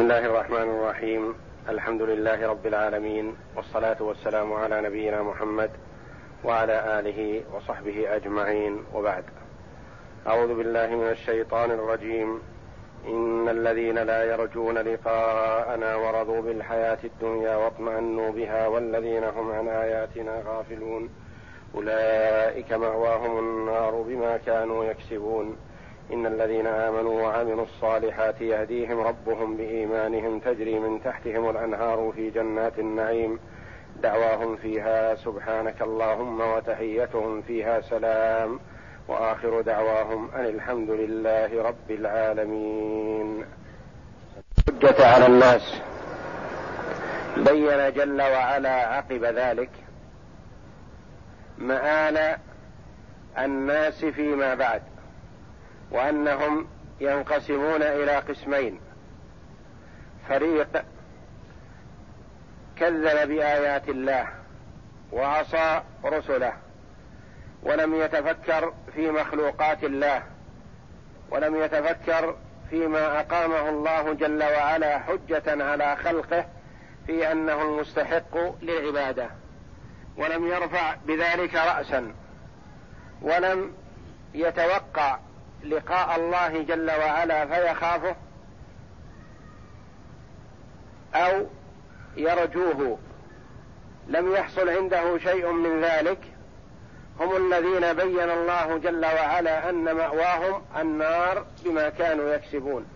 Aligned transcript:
بسم 0.00 0.10
الله 0.10 0.26
الرحمن 0.26 0.68
الرحيم 0.70 1.34
الحمد 1.68 2.02
لله 2.02 2.48
رب 2.48 2.66
العالمين 2.66 3.36
والصلاه 3.56 4.02
والسلام 4.02 4.52
على 4.52 4.80
نبينا 4.80 5.22
محمد 5.22 5.70
وعلى 6.44 7.00
اله 7.00 7.42
وصحبه 7.54 8.16
اجمعين 8.16 8.84
وبعد 8.94 9.24
اعوذ 10.26 10.54
بالله 10.54 10.86
من 10.86 11.08
الشيطان 11.08 11.70
الرجيم 11.70 12.42
ان 13.08 13.48
الذين 13.48 13.98
لا 13.98 14.24
يرجون 14.24 14.78
لقاءنا 14.78 15.96
ورضوا 15.96 16.40
بالحياة 16.40 16.98
الدنيا 17.04 17.56
واطمانوا 17.56 18.30
بها 18.32 18.66
والذين 18.66 19.24
هم 19.24 19.52
عن 19.52 19.68
اياتنا 19.68 20.42
غافلون 20.46 21.10
اولئك 21.74 22.72
ماواهم 22.72 23.38
النار 23.38 24.04
بما 24.08 24.36
كانوا 24.36 24.84
يكسبون 24.84 25.56
إن 26.12 26.26
الذين 26.26 26.66
آمنوا 26.66 27.22
وعملوا 27.22 27.64
الصالحات 27.64 28.40
يهديهم 28.40 29.00
ربهم 29.00 29.56
بإيمانهم 29.56 30.38
تجري 30.38 30.78
من 30.78 31.02
تحتهم 31.02 31.50
الأنهار 31.50 32.12
في 32.16 32.30
جنات 32.30 32.78
النعيم. 32.78 33.38
دعواهم 34.02 34.56
فيها 34.56 35.14
سبحانك 35.14 35.82
اللهم 35.82 36.40
وتحيتهم 36.40 37.42
فيها 37.42 37.80
سلام. 37.80 38.60
وآخر 39.08 39.60
دعواهم 39.60 40.30
أن 40.34 40.44
الحمد 40.44 40.90
لله 40.90 41.62
رب 41.62 41.90
العالمين. 41.90 43.44
حجة 44.68 45.06
على 45.06 45.26
الناس. 45.26 45.80
بين 47.36 47.92
جل 47.92 48.22
وعلا 48.22 48.86
عقب 48.86 49.24
ذلك 49.24 49.70
مآل 51.58 52.36
الناس 53.38 54.04
فيما 54.04 54.54
بعد. 54.54 54.82
وأنهم 55.90 56.66
ينقسمون 57.00 57.82
إلى 57.82 58.16
قسمين. 58.16 58.80
فريق 60.28 60.84
كذب 62.76 63.28
بآيات 63.28 63.88
الله 63.88 64.28
وعصى 65.12 65.82
رسله 66.04 66.52
ولم 67.62 67.94
يتفكر 67.94 68.72
في 68.94 69.10
مخلوقات 69.10 69.84
الله 69.84 70.22
ولم 71.30 71.56
يتفكر 71.56 72.36
فيما 72.70 73.20
أقامه 73.20 73.68
الله 73.68 74.12
جل 74.12 74.42
وعلا 74.42 74.98
حجة 74.98 75.64
على 75.64 75.96
خلقه 75.96 76.46
في 77.06 77.32
أنه 77.32 77.62
المستحق 77.62 78.62
للعبادة. 78.62 79.30
ولم 80.16 80.46
يرفع 80.46 80.94
بذلك 81.06 81.54
راسا. 81.54 82.14
ولم 83.22 83.72
يتوقع 84.34 85.18
لقاء 85.64 86.16
الله 86.16 86.62
جل 86.62 86.90
وعلا 86.90 87.46
فيخافه 87.46 88.16
أو 91.14 91.46
يرجوه. 92.16 92.98
لم 94.08 94.32
يحصل 94.32 94.68
عنده 94.68 95.18
شيء 95.18 95.52
من 95.52 95.84
ذلك. 95.84 96.18
هم 97.20 97.36
الذين 97.36 97.92
بين 97.92 98.30
الله 98.30 98.78
جل 98.78 99.04
وعلا 99.04 99.70
أن 99.70 99.92
مأواهم 99.92 100.62
النار 100.76 101.46
بما 101.64 101.88
كانوا 101.88 102.34
يكسبون. 102.34 102.86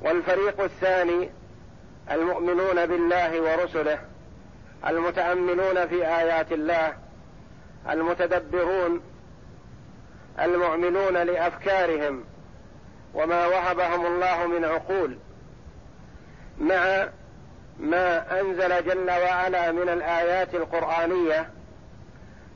والفريق 0.00 0.60
الثاني 0.60 1.30
المؤمنون 2.10 2.86
بالله 2.86 3.40
ورسله 3.40 3.98
المتأملون 4.86 5.86
في 5.86 6.06
آيات 6.06 6.52
الله 6.52 6.92
المتدبرون 7.90 9.00
المعملون 10.40 11.16
لأفكارهم 11.16 12.24
وما 13.14 13.46
وهبهم 13.46 14.06
الله 14.06 14.46
من 14.46 14.64
عقول 14.64 15.18
مع 16.58 17.08
ما 17.78 18.40
أنزل 18.40 18.84
جل 18.84 19.10
وعلا 19.10 19.72
من 19.72 19.88
الآيات 19.88 20.54
القرآنية 20.54 21.50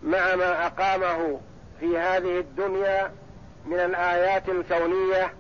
مع 0.02 0.34
ما 0.34 0.66
أقامه 0.66 1.40
في 1.80 1.98
هذه 1.98 2.38
الدنيا 2.38 3.12
من 3.66 3.80
الآيات 3.80 4.48
الكونية 4.48 5.32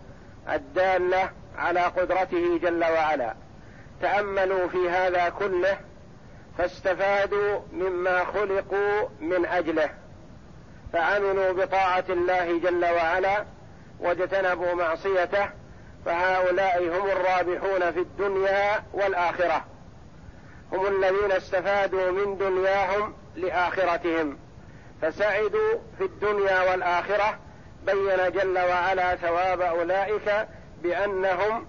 الدالة 0.52 1.30
على 1.58 1.80
قدرته 1.80 2.58
جل 2.58 2.84
وعلا. 2.84 3.34
تأملوا 4.02 4.68
في 4.68 4.90
هذا 4.90 5.28
كله 5.28 5.78
فاستفادوا 6.58 7.60
مما 7.72 8.24
خلقوا 8.24 9.08
من 9.20 9.46
أجله. 9.46 9.90
فعملوا 10.96 11.52
بطاعة 11.52 12.04
الله 12.08 12.58
جل 12.58 12.84
وعلا 12.84 13.44
واجتنبوا 14.00 14.74
معصيته 14.74 15.48
فهؤلاء 16.04 16.82
هم 16.82 17.10
الرابحون 17.10 17.90
في 17.92 18.00
الدنيا 18.00 18.82
والآخرة. 18.92 19.64
هم 20.72 20.86
الذين 20.86 21.32
استفادوا 21.32 22.10
من 22.10 22.38
دنياهم 22.38 23.14
لآخرتهم. 23.36 24.38
فسعدوا 25.02 25.74
في 25.98 26.04
الدنيا 26.04 26.70
والآخرة 26.70 27.38
بين 27.86 28.32
جل 28.34 28.58
وعلا 28.58 29.16
ثواب 29.16 29.60
أولئك 29.60 30.48
بأنهم 30.82 31.66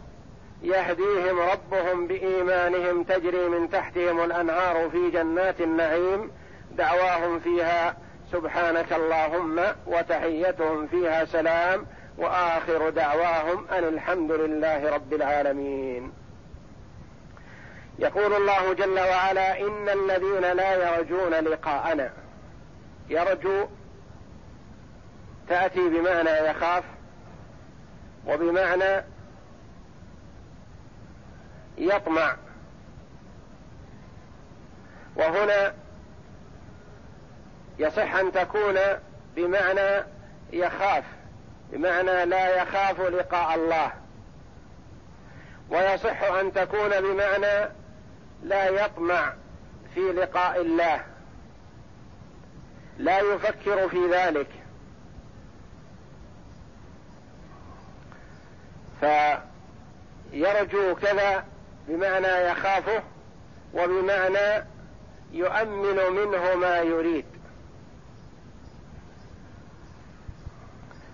يهديهم 0.63 1.39
ربهم 1.39 2.07
بإيمانهم 2.07 3.03
تجري 3.03 3.49
من 3.49 3.69
تحتهم 3.69 4.23
الأنهار 4.23 4.89
في 4.89 5.09
جنات 5.09 5.61
النعيم 5.61 6.31
دعواهم 6.71 7.39
فيها 7.39 8.06
سبحانك 8.31 8.93
اللهم 8.93 9.61
وتحيتهم 9.85 10.87
فيها 10.87 11.25
سلام 11.25 11.85
وآخر 12.17 12.89
دعواهم 12.89 13.67
أن 13.67 13.83
الحمد 13.83 14.31
لله 14.31 14.89
رب 14.89 15.13
العالمين. 15.13 16.11
يقول 17.99 18.33
الله 18.33 18.73
جل 18.73 18.99
وعلا 18.99 19.59
إن 19.61 19.89
الذين 19.89 20.41
لا 20.41 20.97
يرجون 20.97 21.33
لقاءنا 21.33 22.09
يرجو 23.09 23.67
تأتي 25.49 25.89
بمعنى 25.89 26.29
يخاف 26.29 26.83
وبمعنى 28.27 29.03
يطمع. 31.77 32.35
وهنا 35.15 35.73
يصح 37.79 38.15
أن 38.15 38.31
تكون 38.31 38.79
بمعنى 39.35 40.03
يخاف 40.53 41.03
بمعنى 41.71 42.25
لا 42.25 42.61
يخاف 42.61 43.01
لقاء 43.01 43.55
الله. 43.55 43.91
ويصح 45.69 46.23
أن 46.23 46.53
تكون 46.53 46.89
بمعنى 46.89 47.69
لا 48.43 48.69
يطمع 48.69 49.33
في 49.93 49.99
لقاء 49.99 50.61
الله. 50.61 51.03
لا 52.97 53.19
يفكر 53.19 53.89
في 53.89 54.07
ذلك. 54.11 54.47
فيرجو 60.31 60.95
كذا 60.95 61.45
بمعنى 61.87 62.27
يخافه 62.27 63.03
وبمعنى 63.73 64.65
يؤمن 65.31 66.11
منه 66.11 66.55
ما 66.55 66.77
يريد. 66.77 67.25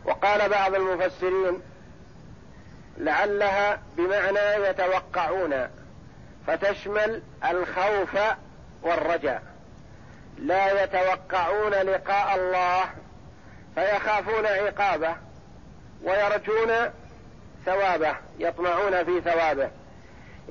وقال 0.05 0.49
بعض 0.49 0.75
المفسرين 0.75 1.61
لعلها 2.97 3.79
بمعنى 3.97 4.67
يتوقعون 4.67 5.67
فتشمل 6.47 7.21
الخوف 7.49 8.17
والرجاء. 8.81 9.43
لا 10.37 10.83
يتوقعون 10.83 11.73
لقاء 11.73 12.35
الله 12.35 12.83
فيخافون 13.75 14.45
عقابه 14.45 15.15
ويرجون 16.03 16.91
ثوابه 17.65 18.15
يطمعون 18.39 19.03
في 19.03 19.21
ثوابه. 19.21 19.69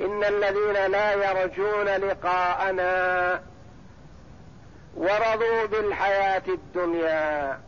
إن 0.01 0.25
الذين 0.25 0.91
لا 0.93 1.13
يرجون 1.13 1.89
لقاءنا 1.89 3.43
ورضوا 4.97 5.67
بالحياة 5.67 6.43
الدنيا. 6.49 7.59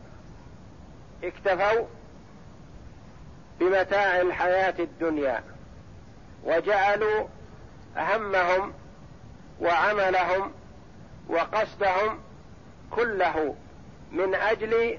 اكتفوا 1.23 1.85
بمتاع 3.59 4.21
الحياة 4.21 4.75
الدنيا 4.79 5.43
وجعلوا 6.43 7.27
همهم 7.97 8.73
وعملهم 9.61 10.51
وقصدهم 11.29 12.19
كله 12.91 13.55
من 14.11 14.35
أجل 14.35 14.97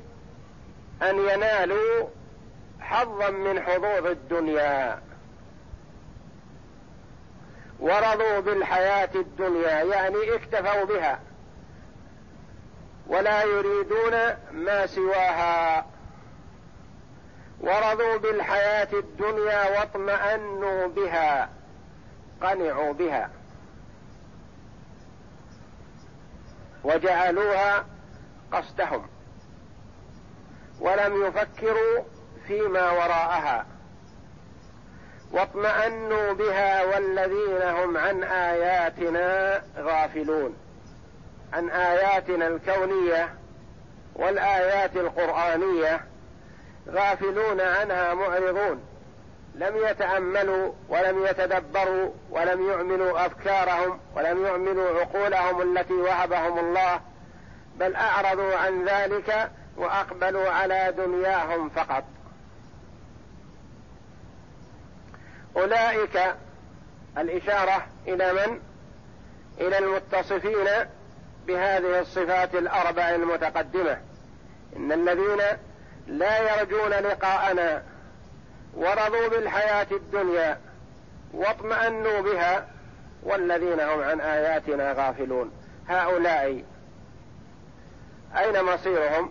أن 1.03 1.19
ينالوا 1.19 2.09
حظا 2.81 3.31
من 3.31 3.63
حظوظ 3.63 4.07
الدنيا. 4.07 5.01
ورضوا 7.81 8.41
بالحياة 8.41 9.11
الدنيا 9.15 9.83
يعني 9.83 10.35
اكتفوا 10.35 10.85
بها 10.85 11.21
ولا 13.07 13.43
يريدون 13.43 14.13
ما 14.53 14.87
سواها. 14.87 15.87
ورضوا 17.61 18.17
بالحياة 18.17 18.89
الدنيا 18.93 19.79
واطمأنوا 19.79 20.89
بها 20.89 21.51
قنعوا 22.43 22.93
بها. 22.93 23.31
وجعلوها 26.85 27.87
قصدهم. 28.53 29.09
ولم 30.81 31.27
يفكروا 31.27 32.03
فيما 32.47 32.91
وراءها. 32.91 33.67
واطمأنوا 35.33 36.33
بها 36.33 36.85
والذين 36.85 37.63
هم 37.63 37.97
عن 37.97 38.23
آياتنا 38.23 39.63
غافلون. 39.79 40.57
عن 41.53 41.71
آياتنا 41.71 42.47
الكونية 42.47 43.35
والآيات 44.15 44.97
القرآنية 44.97 46.01
غافلون 46.91 47.61
عنها 47.61 48.15
معرضون. 48.15 48.83
لم 49.55 49.77
يتأملوا 49.77 50.73
ولم 50.89 51.27
يتدبروا 51.27 52.11
ولم 52.31 52.71
يعملوا 52.71 53.27
أفكارهم 53.27 54.01
ولم 54.17 54.47
يعملوا 54.47 55.01
عقولهم 55.01 55.79
التي 55.79 55.93
وهبهم 55.93 56.59
الله 56.59 57.01
بل 57.77 57.97
أعرضوا 57.97 58.57
عن 58.57 58.85
ذلك 58.85 59.51
وأقبلوا 59.77 60.51
على 60.51 60.95
دنياهم 60.97 61.69
فقط. 61.69 62.05
أولئك 65.57 66.35
الإشارة 67.19 67.87
إلى 68.07 68.33
من؟ 68.33 68.61
إلى 69.61 69.79
المتصفين 69.79 70.69
بهذه 71.47 72.01
الصفات 72.01 72.55
الأربع 72.55 73.11
المتقدمة. 73.11 73.99
إن 74.77 74.93
الذين 74.93 75.43
لا 76.07 76.39
يرجون 76.39 76.91
لقاءنا 76.91 77.83
ورضوا 78.75 79.29
بالحياة 79.29 79.87
الدنيا 79.93 80.61
واطمأنوا 81.33 82.21
بها 82.21 82.69
والذين 83.23 83.81
هم 83.81 84.03
عن 84.03 84.21
آياتنا 84.21 84.93
غافلون. 84.93 85.53
هؤلاء 85.89 86.65
أين 88.37 88.65
مصيرهم؟ 88.65 89.31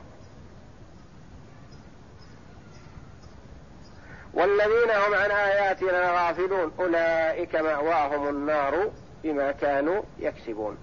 والذين 4.34 4.92
هم 4.92 5.14
عن 5.14 5.32
آياتنا 5.32 6.12
غافلون. 6.12 6.72
أولئك 6.80 7.56
مأواهم 7.56 8.30
النار 8.30 8.92
بما 9.24 9.52
كانوا 9.52 10.04
يكسبون. 10.20 10.78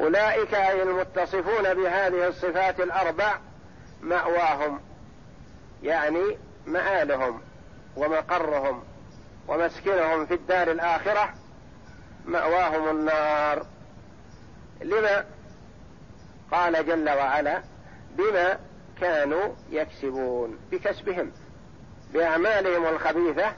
أولئك 0.00 0.54
أي 0.54 0.82
المتصفون 0.82 1.74
بهذه 1.74 2.28
الصفات 2.28 2.80
الأربع 2.80 3.38
مأواهم 4.02 4.80
يعني 5.82 6.38
مآلهم 6.66 7.40
ومقرهم 7.96 8.84
ومسكنهم 9.48 10.26
في 10.26 10.34
الدار 10.34 10.70
الآخرة 10.70 11.34
مأواهم 12.24 12.88
النار. 12.88 13.66
لما؟ 14.80 15.24
قال 16.52 16.86
جل 16.86 17.10
وعلا 17.10 17.62
بما 18.16 18.58
كانوا 19.00 19.54
يكسبون 19.70 20.58
بكسبهم 20.70 21.32
بأعمالهم 22.12 22.86
الخبيثة 22.86 23.52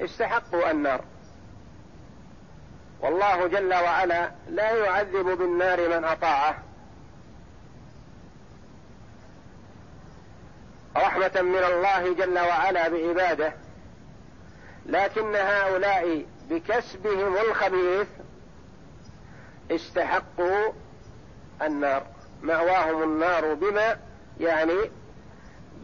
استحقوا 0.00 0.70
النار. 0.70 1.04
والله 3.00 3.46
جل 3.46 3.74
وعلا 3.74 4.30
لا 4.48 4.70
يعذب 4.70 5.38
بالنار 5.38 5.88
من 5.88 6.04
أطاعه. 6.04 6.62
رحمة 10.96 11.42
من 11.42 11.64
الله 11.64 12.14
جل 12.14 12.38
وعلا 12.38 12.88
بعباده. 12.88 13.52
لكن 14.86 15.36
هؤلاء 15.36 16.26
بكسبهم 16.50 17.36
الخبيث 17.36 18.06
استحقوا 19.70 20.72
النار. 21.62 22.06
مأواهم 22.42 23.02
النار 23.02 23.54
بما 23.54 23.96
يعني 24.40 24.90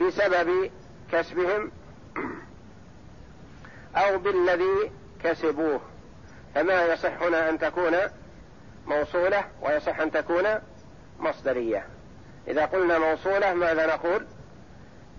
بسبب 0.00 0.70
كسبهم 1.12 1.72
أو 3.96 4.18
بالذي 4.18 4.92
كسبوه. 5.24 5.80
فما 6.54 6.84
يصح 6.84 7.22
هنا 7.22 7.48
أن 7.50 7.58
تكون 7.58 7.96
موصولة 8.86 9.44
ويصح 9.62 10.00
أن 10.00 10.10
تكون 10.10 10.44
مصدرية. 11.18 11.86
إذا 12.48 12.64
قلنا 12.64 12.98
موصولة 12.98 13.54
ماذا 13.54 13.86
نقول؟ 13.86 14.26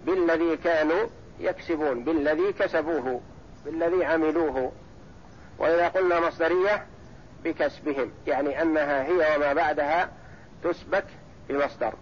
بالذي 0.05 0.57
كانوا 0.57 1.07
يكسبون 1.39 2.03
بالذي 2.03 2.53
كسبوه 2.53 3.21
بالذي 3.65 4.05
عملوه. 4.05 4.71
وإذا 5.59 5.87
قلنا 5.87 6.19
مصدرية 6.19 6.85
بكسبهم 7.43 8.11
يعني 8.27 8.61
أنها 8.61 9.03
هي 9.03 9.35
وما 9.35 9.53
بعدها 9.53 10.09
تسبك 10.63 11.05
بمصدر. 11.49 11.93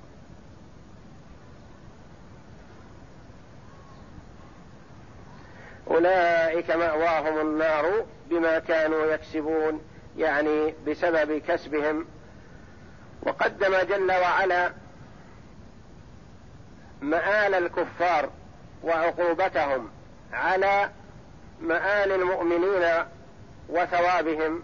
أولئك 5.87 6.71
مأواهم 6.71 7.41
النار 7.41 8.05
بما 8.29 8.59
كانوا 8.59 9.05
يكسبون 9.05 9.81
يعني 10.17 10.73
بسبب 10.87 11.37
كسبهم. 11.37 12.05
وقدم 13.23 13.75
جل 13.89 14.11
وعلا 14.11 14.71
مآل 17.01 17.55
الكفار 17.55 18.29
وعقوبتهم 18.83 19.89
على 20.33 20.89
مآل 21.61 22.11
المؤمنين 22.11 23.05
وثوابهم. 23.69 24.63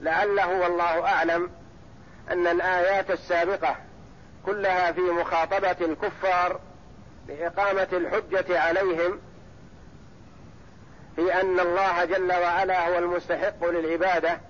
لعله 0.00 0.60
والله 0.60 1.06
أعلم 1.06 1.50
أن 2.30 2.46
الآيات 2.46 3.10
السابقة 3.10 3.76
كلها 4.46 4.92
في 4.92 5.00
مخاطبة 5.00 5.76
الكفار 5.80 6.60
لإقامة 7.28 7.88
الحجة 7.92 8.60
عليهم 8.60 9.20
في 11.16 11.40
أن 11.40 11.60
الله 11.60 12.04
جل 12.04 12.32
وعلا 12.32 12.88
هو 12.88 12.98
المستحق 12.98 13.64
للعبادة 13.64 14.40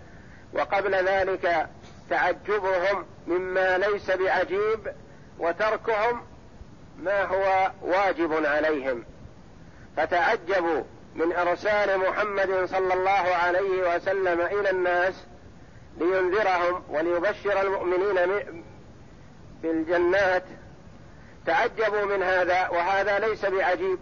وقبل 0.52 0.94
ذلك 0.94 1.68
تعجبهم 2.10 3.06
مما 3.26 3.78
ليس 3.78 4.10
بعجيب 4.10 4.92
وتركهم 5.38 6.22
ما 6.98 7.24
هو 7.24 7.70
واجب 7.82 8.46
عليهم. 8.46 9.04
فتعجبوا 9.96 10.82
من 11.14 11.32
إرسال 11.32 11.98
محمد 11.98 12.64
صلى 12.64 12.94
الله 12.94 13.34
عليه 13.34 13.96
وسلم 13.96 14.40
إلى 14.40 14.70
الناس 14.70 15.14
لينذرهم 15.98 16.82
وليبشر 16.88 17.60
المؤمنين 17.62 18.42
بالجنات. 19.62 20.44
تعجبوا 21.46 22.04
من 22.04 22.22
هذا 22.22 22.68
وهذا 22.68 23.18
ليس 23.18 23.44
بعجيب. 23.46 23.98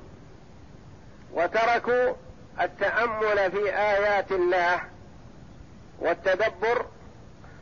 وتركوا 1.33 2.15
التأمل 2.61 3.51
في 3.51 3.77
آيات 3.77 4.33
الله 4.33 4.81
والتدبر 5.99 6.87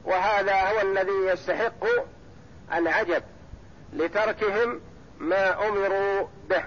وهذا 0.05 0.71
هو 0.71 0.81
الذي 0.81 1.27
يستحق 1.27 1.85
العجب 2.75 3.23
لتركهم 3.93 4.81
ما 5.23 5.69
أمروا 5.69 6.27
به 6.49 6.65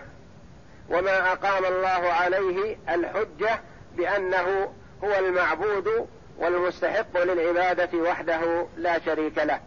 وما 0.89 1.31
أقام 1.31 1.65
الله 1.65 2.13
عليه 2.13 2.77
الحجة 2.89 3.59
بأنه 3.95 4.73
هو 5.03 5.19
المعبود 5.19 6.07
والمستحق 6.37 7.23
للعبادة 7.23 7.97
وحده 7.97 8.67
لا 8.77 8.99
شريك 8.99 9.37
له. 9.37 9.59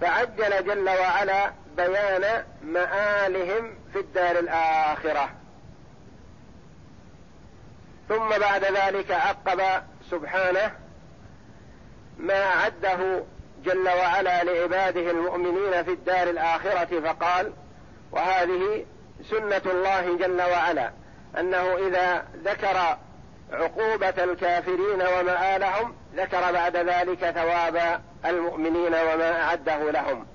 فعجل 0.00 0.64
جل 0.66 0.88
وعلا 0.88 1.52
بيان 1.76 2.44
مآلهم 2.62 3.74
في 3.92 3.98
الدار 3.98 4.38
الآخرة. 4.38 5.30
ثم 8.08 8.28
بعد 8.28 8.64
ذلك 8.64 9.10
عقب 9.10 9.82
سبحانه 10.10 10.72
ما 12.18 12.44
أعده 12.44 13.22
جل 13.64 13.88
وعلا 13.88 14.44
لعباده 14.44 15.10
المؤمنين 15.10 15.82
في 15.82 15.90
الدار 15.90 16.30
الآخرة 16.30 17.00
فقال 17.00 17.52
وهذه 18.12 18.84
سنة 19.30 19.62
الله 19.66 20.16
جل 20.16 20.42
وعلا 20.42 20.90
أنه 21.38 21.76
إذا 21.76 22.24
ذكر 22.44 22.96
عقوبة 23.52 24.24
الكافرين 24.24 25.02
ومآلهم 25.02 25.94
ذكر 26.16 26.52
بعد 26.52 26.76
ذلك 26.76 27.30
ثواب 27.30 28.00
المؤمنين 28.26 28.94
وما 28.94 29.42
أعده 29.42 29.90
لهم. 29.90 30.26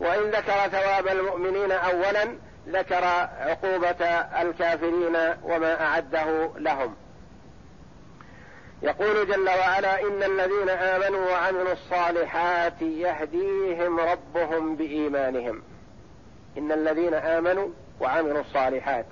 وإن 0.00 0.30
ذكر 0.30 0.68
ثواب 0.68 1.08
المؤمنين 1.08 1.72
أولا 1.72 2.38
ذكر 2.68 3.04
عقوبة 3.40 4.06
الكافرين 4.42 5.16
وما 5.42 5.80
أعده 5.82 6.50
لهم. 6.56 6.96
يقول 8.82 9.28
جل 9.28 9.48
وعلا 9.48 10.00
إن 10.02 10.22
الذين 10.22 10.68
آمنوا 10.68 11.30
وعملوا 11.30 11.72
الصالحات 11.72 12.82
يهديهم 12.82 14.00
ربهم 14.00 14.76
بإيمانهم. 14.76 15.62
إن 16.58 16.72
الذين 16.72 17.14
آمنوا 17.14 17.68
وعملوا 18.00 18.40
الصالحات. 18.40 19.06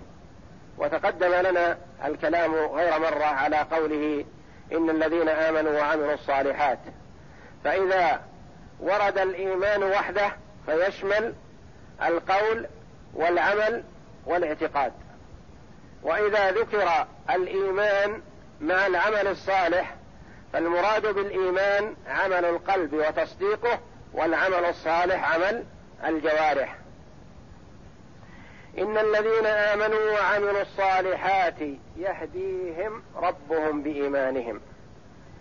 وتقدم 0.78 1.34
لنا 1.34 1.78
الكلام 2.04 2.54
غير 2.54 2.98
مرة 2.98 3.24
على 3.24 3.56
قوله 3.56 4.24
إن 4.72 4.90
الذين 4.90 5.28
آمنوا 5.28 5.72
وعملوا 5.72 6.14
الصالحات. 6.14 6.78
فإذا 7.64 8.20
ورد 8.80 9.18
الإيمان 9.18 9.82
وحده 9.82 10.32
فيشمل 10.66 11.34
القول 12.02 12.66
والعمل 13.14 13.84
والاعتقاد. 14.26 14.92
وإذا 16.02 16.50
ذكر 16.50 17.06
الإيمان 17.30 18.22
مع 18.60 18.86
العمل 18.86 19.26
الصالح 19.26 19.94
فالمراد 20.52 21.06
بالإيمان 21.06 21.94
عمل 22.08 22.44
القلب 22.44 22.94
وتصديقه 22.94 23.80
والعمل 24.12 24.64
الصالح 24.64 25.34
عمل 25.34 25.64
الجوارح. 26.06 26.77
إن 28.78 28.98
الذين 28.98 29.46
آمنوا 29.46 30.12
وعملوا 30.12 30.62
الصالحات 30.62 31.60
يهديهم 31.96 33.02
ربهم 33.16 33.82
بإيمانهم. 33.82 34.60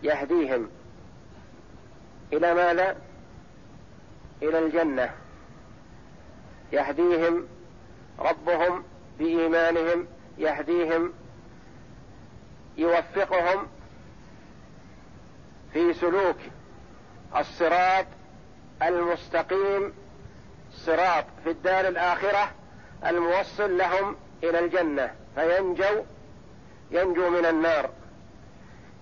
يهديهم. 0.04 0.70
إلى 2.34 2.54
ماذا؟ 2.54 2.98
إلى 4.42 4.60
الجنة. 4.60 5.14
يهديهم 6.72 7.48
ربهم 8.20 8.84
بإيمانهم. 9.20 10.08
يهديهم 10.38 11.14
يوفقهم 12.78 13.68
في 15.74 15.94
سلوك 15.94 16.38
الصراط 17.38 18.06
المستقيم. 18.82 19.94
صراط 20.72 21.26
في 21.44 21.50
الدار 21.50 21.88
الآخرة. 21.88 22.52
الموصل 23.06 23.78
لهم 23.78 24.16
إلى 24.44 24.60
الجنة 24.60 25.12
فينجوا 25.36 26.04
ينجو 26.92 27.30
من 27.30 27.46
النار. 27.46 27.90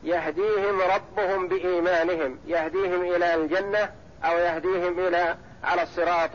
يهديهم 0.04 0.82
ربهم 0.82 1.48
بإيمانهم 1.48 2.40
يهديهم 2.48 3.02
إلى 3.02 3.36
الجنة 3.36 3.90
أو 4.24 4.38
يهديهم 4.38 5.00
إلى 5.00 5.36
على 5.64 5.84
الصراط 5.84 6.32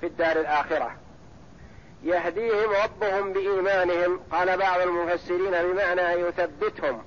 في 0.00 0.06
الدار 0.06 0.40
الآخرة. 0.40 0.92
يهديهم 2.04 2.70
ربهم 2.84 3.32
بإيمانهم 3.32 4.20
قال 4.32 4.56
بعض 4.56 4.80
المفسرين 4.80 5.50
بمعنى 5.50 6.20
يثبتهم. 6.20 7.04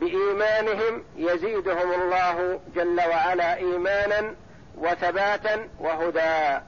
بإيمانهم 0.00 1.04
يزيدهم 1.16 1.92
الله 1.92 2.60
جل 2.74 3.00
وعلا 3.00 3.56
إيمانا 3.56 4.34
وثباتا 4.78 5.68
وهدى. 5.80 6.60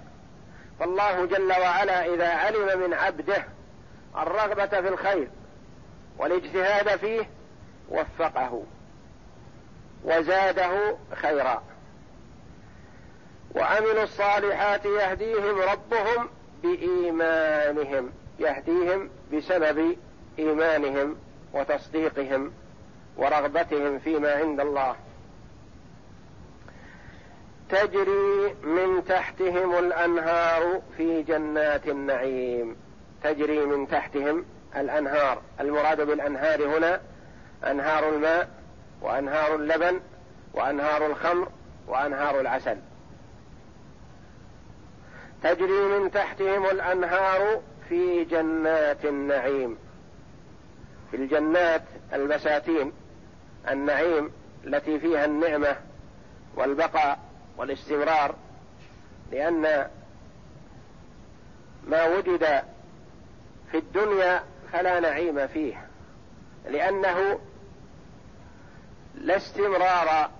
فالله 0.80 1.26
جل 1.26 1.52
وعلا 1.52 2.14
إذا 2.14 2.28
علم 2.28 2.80
من 2.80 2.94
عبده 2.94 3.44
الرغبة 4.16 4.66
في 4.66 4.88
الخير 4.88 5.28
والاجتهاد 6.18 6.96
فيه 6.96 7.30
وفقه 7.88 8.62
وزاده 10.04 10.96
خيرا. 11.14 11.62
وعملوا 13.54 14.02
الصالحات 14.02 14.84
يهديهم 14.84 15.58
ربهم 15.60 16.28
بإيمانهم 16.62 18.10
يهديهم 18.38 19.10
بسبب 19.32 19.96
إيمانهم 20.38 21.16
وتصديقهم 21.52 22.52
ورغبتهم 23.16 23.98
فيما 23.98 24.32
عند 24.32 24.60
الله. 24.60 24.96
تجري 27.68 28.54
من 28.62 29.04
تحتهم 29.04 29.78
الأنهار 29.78 30.82
في 30.96 31.22
جنات 31.22 31.88
النعيم. 31.88 32.76
تجري 33.22 33.66
من 33.66 33.88
تحتهم 33.88 34.44
الأنهار. 34.76 35.42
المراد 35.60 36.00
بالأنهار 36.00 36.78
هنا 36.78 37.00
أنهار 37.64 38.08
الماء 38.08 38.48
وأنهار 39.02 39.54
اللبن 39.54 40.00
وأنهار 40.54 41.06
الخمر 41.06 41.48
وأنهار 41.88 42.40
العسل. 42.40 42.76
تجري 45.42 45.98
من 45.98 46.10
تحتهم 46.10 46.66
الأنهار 46.66 47.62
في 47.88 48.24
جنات 48.24 49.04
النعيم. 49.04 49.78
في 51.10 51.16
الجنات 51.16 51.82
البساتين 52.12 52.92
النعيم 53.70 54.30
التي 54.64 54.98
فيها 54.98 55.24
النعمة 55.24 55.76
والبقاء 56.56 57.25
والاستمرار 57.56 58.34
لأن 59.32 59.88
ما 61.86 62.04
وجد 62.04 62.62
في 63.70 63.78
الدنيا 63.78 64.42
فلا 64.72 65.00
نعيم 65.00 65.46
فيه 65.46 65.86
لأنه 66.68 67.40
لا 69.14 69.36
استمرار 69.36 70.30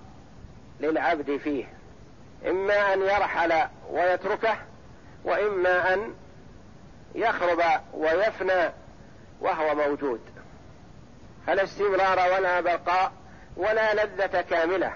للعبد 0.79 1.37
فيه 1.37 1.65
إما 2.47 2.93
أن 2.93 3.01
يرحل 3.01 3.67
ويتركه 3.89 4.57
وإما 5.23 5.93
أن 5.93 6.13
يخرب 7.15 7.63
ويفنى 7.93 8.71
وهو 9.41 9.75
موجود. 9.75 10.21
فلا 11.47 11.63
استمرار 11.63 12.33
ولا 12.33 12.61
بقاء 12.61 13.11
ولا 13.57 14.05
لذة 14.05 14.41
كاملة. 14.41 14.93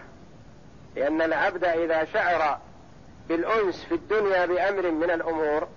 لأن 0.96 1.22
العبد 1.22 1.64
إذا 1.64 2.06
شعر 2.06 2.60
بالأنس 3.30 3.86
في 3.86 3.96
الدنيا 3.96 4.46
بأمر 4.46 4.92
من 4.92 5.12
الأمور 5.12 5.68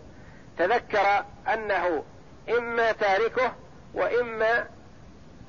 تذكر 0.59 1.25
أنه 1.53 2.05
إما 2.49 2.93
تاركه 2.93 3.53
وإما 3.95 4.67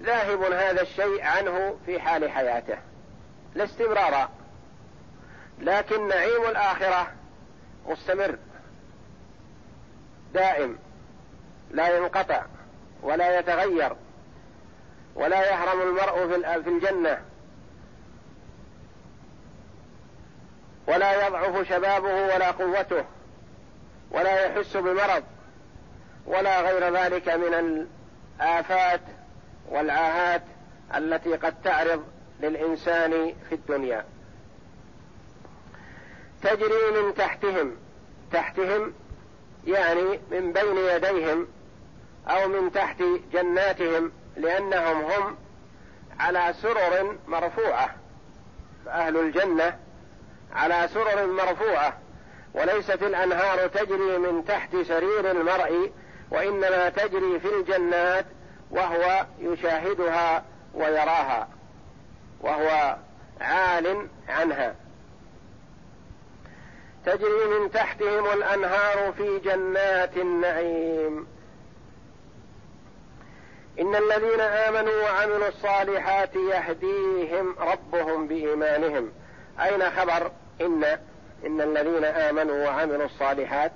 ذاهب 0.01 0.41
هذا 0.41 0.81
الشيء 0.81 1.24
عنه 1.24 1.77
في 1.86 2.00
حال 2.00 2.31
حياته. 2.31 2.77
لا 3.55 3.63
استمرار. 3.63 4.29
لكن 5.60 6.07
نعيم 6.07 6.43
الآخرة 6.50 7.12
مستمر. 7.88 8.38
دائم. 10.34 10.77
لا 11.72 11.98
ينقطع 11.98 12.45
ولا 13.01 13.39
يتغير 13.39 13.95
ولا 15.15 15.51
يهرم 15.51 15.81
المرء 15.81 16.27
في 16.63 16.69
الجنة. 16.69 17.22
ولا 20.88 21.27
يضعف 21.27 21.70
شبابه 21.70 22.36
ولا 22.36 22.51
قوته 22.51 23.06
ولا 24.12 24.46
يحس 24.46 24.77
بمرض 24.77 25.24
ولا 26.25 26.62
غير 26.62 26.98
ذلك 26.98 27.30
من 27.30 27.88
الآفات 28.39 29.01
والعاهات 29.70 30.42
التي 30.96 31.36
قد 31.36 31.62
تعرض 31.63 32.04
للإنسان 32.39 33.34
في 33.50 33.56
الدنيا. 33.56 34.06
تجري 36.44 37.01
من 37.01 37.13
تحتهم. 37.13 37.75
تحتهم 38.32 38.94
يعني 39.68 40.20
من 40.32 40.54
بين 40.54 40.77
يديهم 40.77 41.48
أو 42.27 42.48
من 42.48 42.72
تحت 42.72 43.04
جناتهم 43.34 44.12
لأنهم 44.38 45.01
هم 45.01 45.38
على 46.20 46.54
سرر 46.62 47.18
مرفوعة. 47.27 47.96
فأهل 48.86 49.18
الجنة 49.18 49.80
على 50.54 50.90
سرر 50.94 51.28
مرفوعة 51.28 51.98
وليست 52.54 53.04
الأنهار 53.04 53.68
تجري 53.68 54.18
من 54.18 54.46
تحت 54.46 54.75
سرير 54.75 55.32
المرء 55.32 55.92
وإنما 56.32 56.90
تجري 56.90 57.40
في 57.40 57.56
الجنات 57.60 58.25
وهو 58.72 59.25
يشاهدها 59.40 60.46
ويراها 60.74 61.48
وهو 62.42 62.98
عال 63.42 64.08
عنها. 64.30 64.75
تجري 67.06 67.46
من 67.60 67.72
تحتهم 67.72 68.32
الأنهار 68.34 69.14
في 69.18 69.40
جنات 69.40 70.18
النعيم. 70.18 71.28
إن 73.80 73.96
الذين 73.96 74.42
آمنوا 74.42 75.04
وعملوا 75.04 75.48
الصالحات 75.48 76.36
يهديهم 76.36 77.56
ربهم 77.60 78.28
بإيمانهم. 78.28 79.12
أين 79.60 79.92
خبر 79.92 80.32
إن 80.62 80.84
إن 81.46 81.62
الذين 81.62 82.06
آمنوا 82.06 82.66
وعملوا 82.66 83.06
الصالحات 83.06 83.72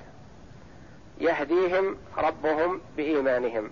يهديهم 1.19 1.97
ربهم 2.17 2.81
بإيمانهم. 2.97 3.69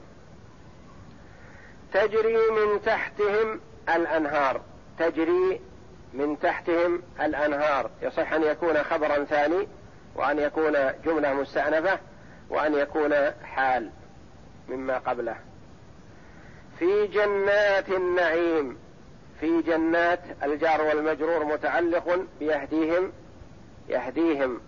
تجري 1.93 2.51
من 2.51 2.81
تحتهم 2.81 3.59
الأنهار. 3.89 4.61
تجري 4.99 5.61
من 6.13 6.39
تحتهم 6.39 7.01
الأنهار. 7.21 7.89
يصح 8.01 8.33
أن 8.33 8.43
يكون 8.43 8.83
خبرا 8.83 9.23
ثاني 9.23 9.67
وأن 10.15 10.39
يكون 10.39 10.73
جملة 11.05 11.33
مستأنفة 11.33 11.99
وأن 12.49 12.73
يكون 12.73 13.13
حال 13.43 13.89
مما 14.69 14.97
قبله. 14.97 15.35
في 16.79 17.07
جنات 17.07 17.89
النعيم. 17.89 18.77
في 19.39 19.61
جنات 19.61 20.19
الجار 20.43 20.81
والمجرور 20.81 21.45
متعلق 21.45 22.25
بيهديهم 22.39 23.11
يهديهم 23.89 24.59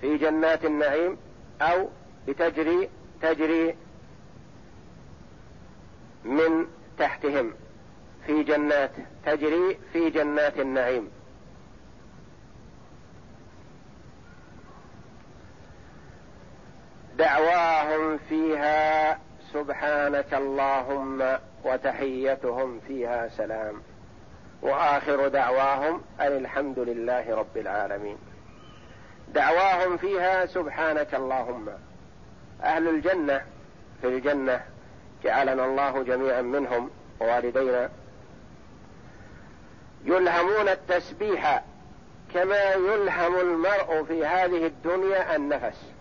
في 0.00 0.16
جنات 0.16 0.64
النعيم 0.64 1.16
أو 1.60 1.88
بتجري 2.28 2.88
تجري 3.22 3.76
من 6.24 6.66
تحتهم 6.98 7.52
في 8.26 8.42
جنات 8.42 8.90
تجري 9.26 9.78
في 9.92 10.10
جنات 10.10 10.58
النعيم. 10.60 11.10
دعواهم 17.18 18.18
فيها 18.28 19.18
سبحانك 19.56 20.34
اللهم 20.34 21.38
وتحيتهم 21.64 22.80
فيها 22.86 23.28
سلام. 23.28 23.82
وآخر 24.62 25.28
دعواهم 25.28 26.02
أن 26.20 26.26
الحمد 26.26 26.78
لله 26.78 27.36
رب 27.36 27.56
العالمين. 27.56 28.18
دعواهم 29.28 29.96
فيها 29.96 30.46
سبحانك 30.46 31.14
اللهم. 31.14 31.68
أهل 32.62 32.88
الجنة 32.88 33.42
في 34.00 34.06
الجنة 34.06 34.60
جعلنا 35.24 35.64
الله 35.64 36.02
جميعا 36.02 36.42
منهم 36.42 36.90
ووالدينا. 37.20 37.90
يلهمون 40.04 40.68
التسبيح 40.68 41.64
كما 42.34 42.72
يلهم 42.72 43.40
المرء 43.40 44.04
في 44.08 44.26
هذه 44.26 44.66
الدنيا 44.66 45.36
النفس. 45.36 45.92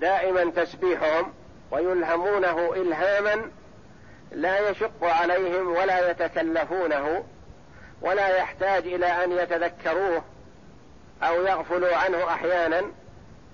دائما 0.00 0.50
تسبيحهم 0.50 1.32
ويلهمونه 1.70 2.72
إلهاما 2.74 3.50
لا 4.32 4.70
يشق 4.70 5.04
عليهم 5.04 5.68
ولا 5.68 6.10
يتكلفونه 6.10 7.24
ولا 8.02 8.36
يحتاج 8.36 8.86
إلى 8.86 9.24
أن 9.24 9.32
يتذكروه 9.32 10.24
أو 11.22 11.46
يغفلوا 11.46 11.96
عنه 11.96 12.32
أحيانا 12.32 12.82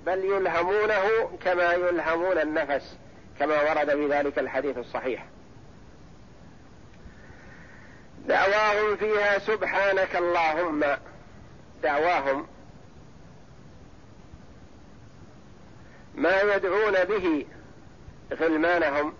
بل 0.06 0.24
يلهمونه 0.24 1.30
كما 1.44 1.72
يلهمون 1.72 2.38
النفس 2.38 2.96
كما 3.38 3.62
ورد 3.62 3.90
بذلك 3.90 4.38
الحديث 4.38 4.78
الصحيح. 4.78 5.26
دعواهم 8.26 8.96
فيها 8.96 9.38
سبحانك 9.38 10.16
اللهم. 10.16 10.84
دعواهم 11.82 12.46
ما 16.16 16.40
يدعون 16.40 17.04
به 17.04 17.46
غلمانهم 18.32 19.14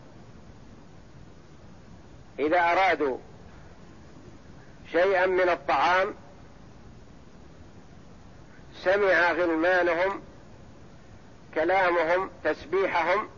إذا 2.38 2.61
أرادوا 2.61 3.19
شيئا 4.93 5.26
من 5.26 5.49
الطعام 5.49 6.15
سمع 8.75 9.33
غلمانهم 9.33 10.23
كلامهم 11.55 12.31
تسبيحهم 12.45 13.29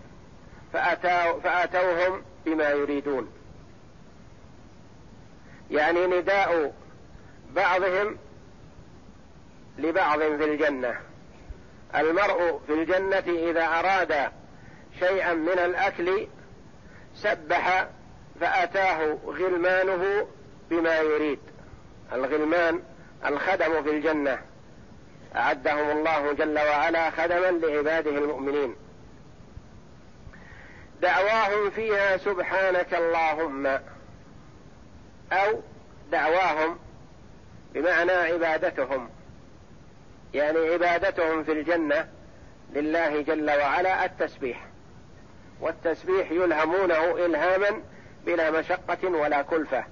فأتوا 0.72 1.40
فأتوهم 1.40 2.22
بما 2.46 2.70
يريدون. 2.70 3.32
يعني 5.70 6.06
نداء 6.06 6.74
بعضهم 7.54 8.18
لبعض 9.78 10.18
في 10.18 10.44
الجنة. 10.44 11.07
المرء 11.96 12.60
في 12.66 12.72
الجنة 12.72 13.50
إذا 13.50 13.64
أراد 13.64 14.32
شيئا 14.98 15.34
من 15.34 15.58
الأكل 15.58 16.26
سبح 17.14 17.86
فأتاه 18.40 19.18
غلمانه 19.26 20.26
بما 20.70 20.98
يريد. 20.98 21.38
الغلمان 22.12 22.82
الخدم 23.26 23.82
في 23.82 23.90
الجنة. 23.90 24.38
أعدهم 25.36 25.90
الله 25.90 26.32
جل 26.32 26.58
وعلا 26.58 27.10
خدما 27.10 27.50
لعباده 27.50 28.10
المؤمنين. 28.10 28.76
دعواهم 31.02 31.70
فيها 31.70 32.16
سبحانك 32.16 32.94
اللهم. 32.94 33.66
أو 35.32 35.60
دعواهم 36.12 36.78
بمعنى 37.74 38.12
عبادتهم. 38.12 39.10
يعني 40.34 40.58
عبادتهم 40.58 41.44
في 41.44 41.52
الجنة 41.52 42.08
لله 42.72 43.22
جل 43.22 43.50
وعلا 43.50 44.04
التسبيح. 44.04 44.66
والتسبيح 45.60 46.30
يلهمونه 46.30 47.26
الهاما 47.26 47.82
بلا 48.26 48.50
مشقة 48.50 49.08
ولا 49.08 49.42
كلفة. 49.42 49.84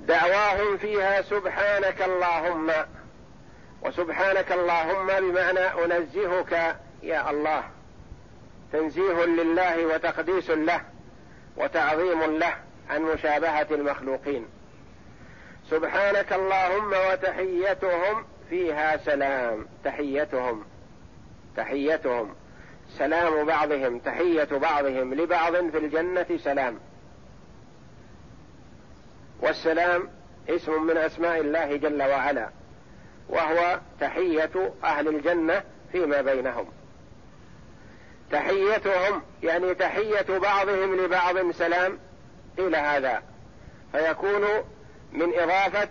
دعواهم 0.00 0.76
فيها 0.76 1.22
سبحانك 1.22 2.02
اللهم 2.02 2.72
وسبحانك 3.82 4.52
اللهم 4.52 5.06
بمعنى 5.06 5.58
أنزهك 5.84 6.76
يا 7.02 7.30
الله. 7.30 7.64
تنزيه 8.72 9.24
لله 9.24 9.86
وتقديس 9.86 10.50
له 10.50 10.80
وتعظيم 11.56 12.22
له. 12.38 12.65
عن 12.90 13.02
مشابهة 13.02 13.66
المخلوقين. 13.70 14.46
سبحانك 15.70 16.32
اللهم 16.32 16.92
وتحيتهم 17.12 18.24
فيها 18.50 18.96
سلام. 18.96 19.66
تحيتهم. 19.84 20.64
تحيتهم. 21.56 22.34
سلام 22.88 23.44
بعضهم. 23.44 23.98
تحية 23.98 24.48
بعضهم. 24.52 25.14
لبعض 25.14 25.52
في 25.70 25.78
الجنة 25.78 26.26
سلام. 26.44 26.78
والسلام 29.40 30.08
اسم 30.48 30.86
من 30.86 30.96
أسماء 30.96 31.40
الله 31.40 31.76
جل 31.76 32.02
وعلا 32.02 32.48
وهو 33.28 33.80
تحية 34.00 34.72
أهل 34.84 35.08
الجنة 35.08 35.62
فيما 35.92 36.20
بينهم. 36.20 36.66
تحيتهم 38.30 39.22
يعني 39.42 39.74
تحية 39.74 40.38
بعضهم 40.38 40.96
لبعض 40.96 41.50
سلام 41.50 41.98
إلى 42.58 42.76
هذا. 42.76 43.22
فيكون 43.92 44.44
من 45.12 45.38
إضافة 45.38 45.88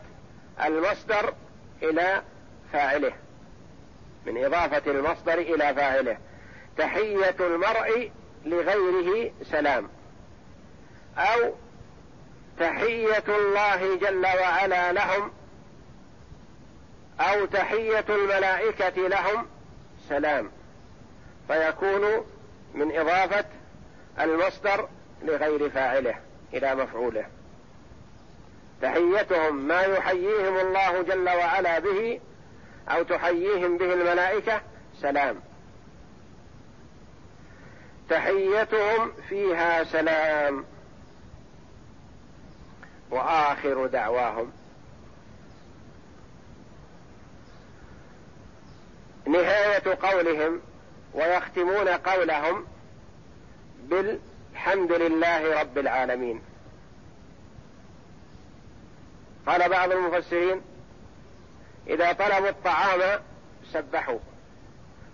المصدر 0.65 1.33
إلى 1.83 2.21
فاعله. 2.73 3.13
من 4.25 4.45
إضافة 4.45 4.91
المصدر 4.91 5.33
إلى 5.33 5.73
فاعله. 5.75 6.17
تحية 6.77 7.35
المرء 7.39 8.11
لغيره 8.45 9.31
سلام. 9.43 9.89
أو 11.17 11.53
تحية 12.59 13.23
الله 13.27 13.95
جل 13.95 14.25
وعلا 14.25 14.91
لهم. 14.91 15.31
أو 17.19 17.45
تحية 17.45 18.05
الملائكة 18.09 19.07
لهم 19.07 19.47
سلام. 20.09 20.51
فيكون 21.47 22.25
من 22.73 22.97
إضافة 22.97 23.45
المصدر 24.19 24.87
لغير 25.23 25.69
فاعله. 25.69 26.15
إلى 26.55 26.75
مفعوله. 26.75 27.25
تحيتهم 28.81 29.55
ما 29.67 29.81
يحييهم 29.81 30.57
الله 30.57 31.01
جل 31.01 31.29
وعلا 31.29 31.79
به 31.79 32.19
أو 32.89 33.03
تحييهم 33.03 33.77
به 33.77 33.93
الملائكة 33.93 34.61
سلام. 35.01 35.39
تحيتهم 38.09 39.11
فيها 39.29 39.83
سلام. 39.83 40.65
وآخر 43.11 43.85
دعواهم. 43.85 44.51
نهاية 49.27 49.97
قولهم 50.01 50.61
ويختمون 51.13 51.87
قولهم 51.87 52.65
بالحمد 54.55 54.91
لله 54.91 55.61
رب 55.61 55.77
العالمين. 55.77 56.41
قال 59.47 59.69
بعض 59.69 59.91
المفسرين 59.91 60.61
إذا 61.87 62.13
طلبوا 62.13 62.49
الطعام 62.49 63.21
سبحوا 63.73 64.19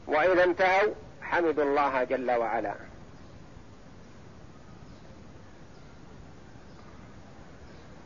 وإذا 0.08 0.44
انتهوا 0.44 0.94
حمدوا 1.22 1.64
الله 1.64 2.04
جل 2.04 2.32
وعلا. 2.32 2.76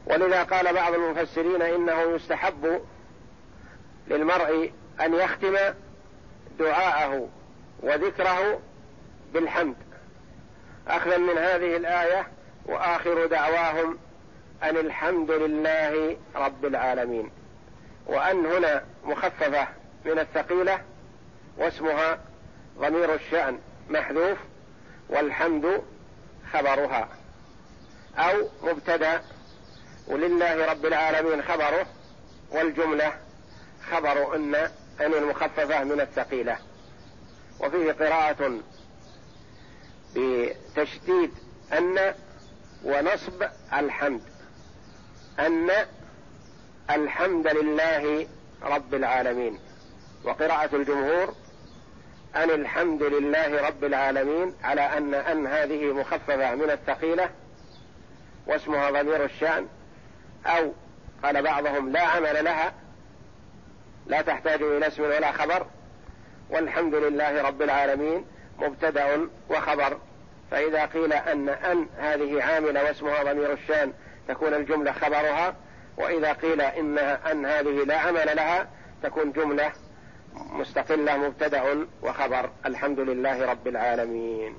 ولذا 0.05 0.43
قال 0.43 0.73
بعض 0.73 0.93
المفسرين 0.93 1.61
إنه 1.61 2.01
يستحب 2.01 2.81
للمرء 4.07 4.71
أن 5.01 5.13
يختم 5.13 5.57
دعاءه 6.59 7.29
وذكره 7.79 8.59
بالحمد. 9.33 9.84
أخذا 10.87 11.17
من 11.17 11.37
هذه 11.37 11.77
الآية 11.77 12.27
وآخر 12.65 13.25
دعواهم 13.25 13.97
أن 14.63 14.77
الحمد 14.77 15.31
لله 15.31 16.17
رب 16.35 16.65
العالمين. 16.65 17.31
وأن 18.05 18.45
هنا 18.45 18.85
مخففة 19.03 19.67
من 20.05 20.19
الثقيلة 20.19 20.81
واسمها 21.57 22.19
ضمير 22.77 23.13
الشأن 23.13 23.59
محذوف 23.89 24.37
والحمد 25.09 25.81
خبرها. 26.53 27.09
أو 28.17 28.49
مبتدأ 28.63 29.21
ولله 30.07 30.65
رب 30.71 30.85
العالمين 30.85 31.41
خبره 31.41 31.85
والجملة 32.51 33.13
خبر 33.91 34.35
أن 34.35 34.55
أن 35.01 35.13
المخففة 35.13 35.83
من 35.83 36.01
الثقيلة. 36.01 36.57
وفيه 37.59 37.91
قراءة 37.91 38.59
بتشديد 40.15 41.31
أن 41.73 42.13
ونصب 42.83 43.43
الحمد 43.73 44.21
أن 45.39 45.69
الحمد 46.89 47.47
لله 47.47 48.27
رب 48.63 48.93
العالمين. 48.93 49.59
وقراءة 50.23 50.75
الجمهور 50.75 51.33
أن 52.35 52.49
الحمد 52.49 53.03
لله 53.03 53.67
رب 53.67 53.83
العالمين 53.83 54.53
على 54.63 54.81
أن 54.81 55.13
أن 55.13 55.47
هذه 55.47 55.93
مخففة 55.93 56.55
من 56.55 56.69
الثقيلة 56.69 57.29
واسمها 58.47 58.91
ضمير 58.91 59.25
الشأن 59.25 59.67
أو 60.45 60.73
قال 61.23 61.41
بعضهم 61.43 61.89
لا 61.91 62.01
عمل 62.01 62.43
لها 62.43 62.73
لا 64.07 64.21
تحتاج 64.21 64.61
إلى 64.61 64.87
اسم 64.87 65.03
ولا 65.03 65.31
خبر 65.31 65.67
والحمد 66.49 66.95
لله 66.95 67.41
رب 67.41 67.61
العالمين 67.61 68.25
مبتدأ 68.59 69.29
وخبر. 69.49 69.97
فإذا 70.51 70.85
قيل 70.85 71.13
أن 71.13 71.49
أن 71.49 71.87
هذه 71.97 72.43
عاملة 72.43 72.83
واسمها 72.83 73.23
ضمير 73.23 73.53
الشان 73.53 73.93
تكون 74.27 74.53
الجملة 74.53 74.91
خبرها 74.91 75.55
وإذا 75.97 76.33
قيل 76.33 76.61
إنها 76.61 77.31
أن 77.31 77.45
هذه 77.45 77.83
لا 77.83 77.99
عمل 77.99 78.35
لها 78.35 78.67
تكون 79.03 79.31
جملة 79.31 79.71
مستقلة 80.35 81.17
مبتدأ 81.17 81.87
وخبر. 82.01 82.49
الحمد 82.65 82.99
لله 82.99 83.45
رب 83.45 83.67
العالمين. 83.67 84.55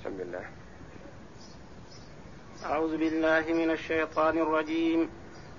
بسم 0.00 0.20
الله. 0.20 0.44
أعوذ 2.64 2.96
بالله 2.96 3.44
من 3.48 3.70
الشيطان 3.70 4.38
الرجيم. 4.38 5.10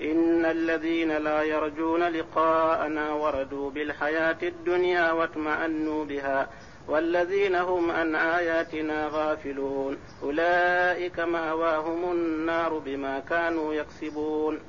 إن 0.02 0.46
الذين 0.46 1.12
لا 1.12 1.42
يرجون 1.42 2.04
لقاءنا 2.04 3.14
وردوا 3.14 3.72
بالحياة 3.72 4.38
الدنيا 4.44 5.12
واطمأنوا 5.12 6.06
بها. 6.06 6.50
والذين 6.88 7.56
هم 7.56 7.92
عن 7.92 8.16
آياتنا 8.16 9.10
غافلون. 9.12 9.98
أولئك 10.24 11.20
مأواهم 11.20 12.12
النار 12.12 12.78
بما 12.78 13.20
كانوا 13.20 13.74
يكسبون. 13.74 14.60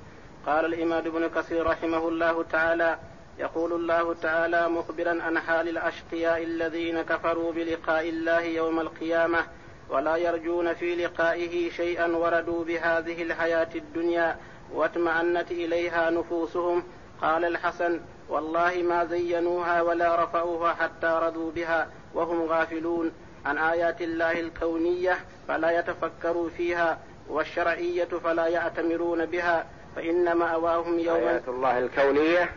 قال 0.47 0.65
الإمام 0.65 1.07
ابن 1.07 1.29
كثير 1.29 1.67
رحمه 1.67 2.09
الله 2.09 2.43
تعالى 2.43 2.99
يقول 3.39 3.73
الله 3.73 4.15
تعالى 4.15 4.69
مخبرا 4.69 5.23
عن 5.23 5.39
حال 5.39 5.69
الأشقياء 5.69 6.43
الذين 6.43 7.03
كفروا 7.03 7.53
بلقاء 7.53 8.09
الله 8.09 8.41
يوم 8.41 8.81
القيامة 8.81 9.45
ولا 9.91 10.17
يرجون 10.17 10.75
في 10.75 10.95
لقائه 10.95 11.71
شيئا 11.71 12.07
وردوا 12.17 12.65
بهذه 12.65 13.23
الحياة 13.23 13.69
الدنيا 13.75 14.37
واطمأنت 14.73 15.51
إليها 15.51 16.11
نفوسهم. 16.11 16.85
قال 17.23 17.45
الحسن 17.45 18.01
والله 18.29 18.83
ما 18.83 19.05
زينوها 19.05 19.83
ولا 19.83 20.25
رفعوها 20.25 20.75
حتى 20.75 21.21
رضوا 21.23 21.51
بها. 21.51 21.89
وهم 22.17 22.43
غافلون 22.43 23.13
عن 23.47 23.59
آيات 23.59 24.03
الله 24.03 24.41
الكونية 24.41 25.19
فلا 25.49 25.79
يتفكروا 25.79 26.49
فيها 26.49 26.99
والشرعية 27.29 28.05
فلا 28.05 28.47
يأتمرون 28.47 29.27
بها 29.27 29.67
فإن 29.97 30.33
مأواهم 30.37 30.99
يوم 30.99 31.17
آيات 31.17 31.49
الله 31.49 31.79
الكونية 31.79 32.51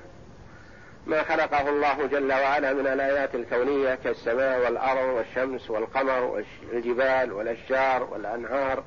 ما 1.08 1.24
خلقه 1.24 1.70
الله 1.70 2.06
جل 2.06 2.34
وعلا 2.34 2.74
من 2.74 2.88
الآيات 2.88 3.36
الكونية 3.36 3.96
كالسماء 3.96 4.60
والأرض 4.60 5.10
والشمس 5.10 5.70
والقمر 5.70 6.44
والجبال 6.72 7.34
والأشجار 7.34 8.04
والأنهار 8.04 8.84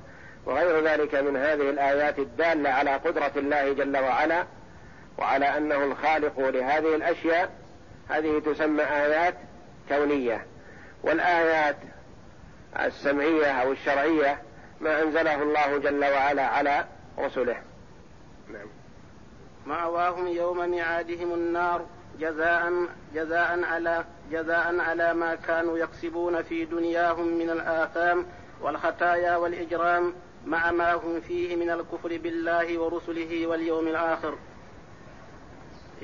وغير 0.46 0.84
ذلك 0.84 1.14
من 1.14 1.36
هذه 1.36 1.70
الآيات 1.70 2.18
الدالة 2.18 2.70
على 2.70 2.90
قدرة 2.90 3.32
الله 3.36 3.72
جل 3.72 3.96
وعلا 3.96 4.44
وعلى 5.18 5.56
أنه 5.56 5.84
الخالق 5.84 6.40
لهذه 6.40 6.94
الأشياء. 6.94 7.50
هذه 8.08 8.42
تسمى 8.46 8.82
آيات 8.82 9.34
كونية. 9.88 10.46
والآيات 11.02 11.76
السمعية 12.80 13.46
أو 13.46 13.72
الشرعية 13.72 14.42
ما 14.80 15.02
أنزله 15.02 15.42
الله 15.42 15.78
جل 15.78 16.04
وعلا 16.04 16.46
على 16.46 16.84
رسله. 17.18 17.56
نعم. 18.52 18.66
مأواهم 19.66 20.26
يوم 20.26 20.70
ميعادهم 20.70 21.34
النار 21.34 21.86
جزاء 22.20 22.72
جزاء 23.14 23.64
على 23.64 24.04
جزاء 24.30 24.78
على 24.78 25.14
ما 25.14 25.34
كانوا 25.34 25.78
يكسبون 25.78 26.42
في 26.42 26.64
دنياهم 26.64 27.26
من 27.26 27.50
الآثام 27.50 28.26
والخطايا 28.60 29.36
والإجرام 29.36 30.14
مع 30.46 30.70
ما 30.70 30.94
هم 30.94 31.20
فيه 31.20 31.56
من 31.56 31.70
الكفر 31.70 32.18
بالله 32.18 32.78
ورسله 32.78 33.46
واليوم 33.46 33.88
الآخر. 33.88 34.34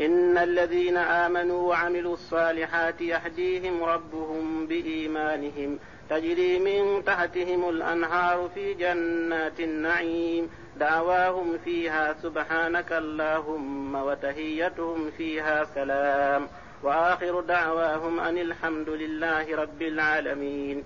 إن 0.00 0.38
الذين 0.38 0.96
آمنوا 0.96 1.68
وعملوا 1.68 2.14
الصالحات 2.14 3.00
يهديهم 3.00 3.84
ربهم 3.84 4.66
بإيمانهم 4.66 5.78
تجري 6.10 6.58
من 6.58 7.04
تحتهم 7.04 7.68
الأنهار 7.68 8.50
في 8.54 8.74
جنات 8.74 9.60
النعيم 9.60 10.50
دعواهم 10.76 11.58
فيها 11.64 12.14
سبحانك 12.22 12.92
اللهم 12.92 13.94
وتهيتهم 13.94 15.10
فيها 15.10 15.64
سلام 15.64 16.48
وآخر 16.82 17.40
دعواهم 17.40 18.20
أن 18.20 18.38
الحمد 18.38 18.88
لله 18.88 19.56
رب 19.56 19.82
العالمين 19.82 20.84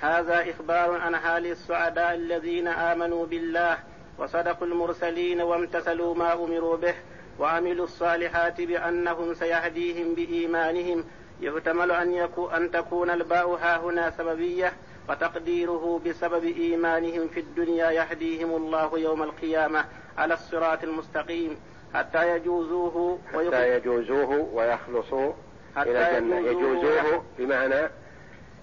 هذا 0.00 0.50
إخبار 0.50 1.00
عن 1.00 1.16
حال 1.16 1.46
السعداء 1.46 2.14
الذين 2.14 2.68
آمنوا 2.68 3.26
بالله 3.26 3.78
وصدقوا 4.18 4.66
المرسلين 4.66 5.40
وامتثلوا 5.40 6.14
ما 6.14 6.32
أمروا 6.32 6.76
به 6.76 6.94
وعملوا 7.38 7.84
الصالحات 7.84 8.60
بأنهم 8.60 9.34
سيهديهم 9.34 10.14
بإيمانهم. 10.14 11.04
يحتمل 11.40 11.90
أن, 11.90 12.14
يكون 12.14 12.52
أن 12.52 12.70
تكون 12.70 13.10
الباء 13.10 13.48
ها 13.48 13.76
هنا 13.76 14.10
سببية 14.10 14.72
وتقديره 15.08 16.00
بسبب 16.06 16.44
إيمانهم 16.44 17.28
في 17.28 17.40
الدنيا 17.40 17.90
يهديهم 17.90 18.56
الله 18.56 18.98
يوم 18.98 19.22
القيامة 19.22 19.84
على 20.18 20.34
الصراط 20.34 20.84
المستقيم. 20.84 21.56
حتى 21.94 22.36
يجوزوه 22.36 23.18
حتى 23.34 23.76
يجوزوه 23.76 24.48
ويخلصوا 24.52 25.32
حتى 25.76 25.90
إلى 25.90 26.18
الجنة. 26.18 26.36
يجوزوه 26.38 27.24
بمعنى 27.38 27.90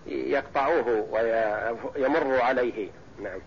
يقطعوه 0.08 1.08
ويمروا 1.96 2.42
عليه. 2.42 2.90
نعم. 3.24 3.40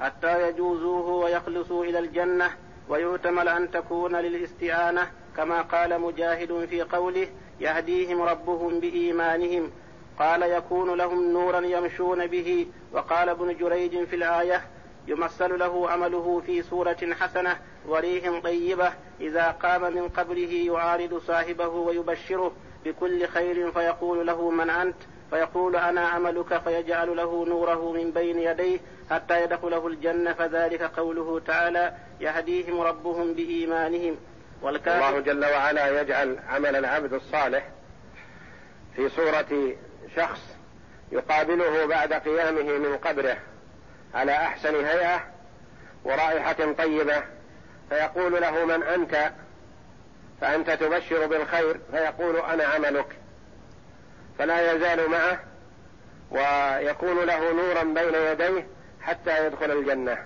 حتى 0.00 0.48
يجوزوه 0.48 1.08
ويخلصوا 1.08 1.84
إلى 1.84 1.98
الجنة 1.98 2.50
ويؤتمل 2.90 3.48
أن 3.48 3.70
تكون 3.70 4.16
للاستعانة 4.16 5.10
كما 5.36 5.62
قال 5.62 6.00
مجاهد 6.00 6.66
في 6.70 6.82
قوله 6.82 7.28
يهديهم 7.60 8.22
ربهم 8.22 8.80
بإيمانهم. 8.80 9.70
قال 10.18 10.42
يكون 10.42 10.94
لهم 10.94 11.32
نورا 11.32 11.60
يمشون 11.60 12.26
به. 12.26 12.66
وقال 12.92 13.28
ابن 13.28 13.56
جريج 13.56 14.04
في 14.04 14.16
الآية 14.16 14.62
يمثل 15.08 15.58
له 15.58 15.90
عمله 15.90 16.42
في 16.46 16.62
صورة 16.62 17.14
حسنة 17.20 17.58
وريح 17.88 18.40
طيبة 18.42 18.92
إذا 19.20 19.50
قام 19.50 19.94
من 19.94 20.08
قبره 20.08 20.52
يعارض 20.52 21.22
صاحبه 21.26 21.68
ويبشره 21.68 22.52
بكل 22.84 23.26
خير 23.26 23.72
فيقول 23.72 24.26
له 24.26 24.50
من 24.50 24.70
أنت؟ 24.70 24.96
فيقول 25.30 25.76
أنا 25.76 26.08
عملك 26.08 26.58
فيجعل 26.58 27.16
له 27.16 27.46
نوره 27.46 27.92
من 27.92 28.10
بين 28.10 28.38
يديه 28.38 28.78
حتى 29.10 29.42
يدخله 29.44 29.86
الجنة 29.86 30.32
فذلك 30.32 30.82
قوله 30.82 31.40
تعالى 31.46 31.92
يهديهم 32.20 32.80
ربهم 32.80 33.34
بإيمانهم. 33.34 34.16
والكافر 34.62 35.08
الله 35.08 35.20
جل 35.20 35.44
وعلا 35.44 36.00
يجعل 36.00 36.38
عمل 36.48 36.76
العبد 36.76 37.12
الصالح 37.12 37.68
في 38.96 39.08
صورة 39.08 39.74
شخص 40.16 40.40
يقابله 41.12 41.86
بعد 41.86 42.12
قيامه 42.12 42.78
من 42.78 42.96
قبره 42.96 43.36
على 44.14 44.32
أحسن 44.32 44.84
هيئة 44.84 45.24
ورائحة 46.04 46.72
طيبة 46.72 47.22
فيقول 47.88 48.40
له 48.40 48.64
من 48.64 48.82
أنت؟ 48.82 49.32
فأنت 50.40 50.70
تبشر 50.70 51.26
بالخير 51.26 51.80
فيقول 51.90 52.36
أنا 52.36 52.64
عملك. 52.64 53.16
فلا 54.40 54.72
يزال 54.72 55.10
معه 55.10 55.40
ويكون 56.30 57.24
له 57.26 57.52
نورا 57.52 57.82
بين 57.82 58.14
يديه 58.14 58.66
حتى 59.02 59.46
يدخل 59.46 59.70
الجنة. 59.70 60.18